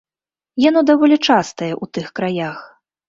Яно 0.69 0.79
даволі 0.89 1.17
частае 1.27 1.69
ў 1.75 1.85
тых 1.99 2.07
краях. 2.21 2.57